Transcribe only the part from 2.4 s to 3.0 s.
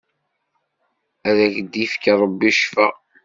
Ccfa!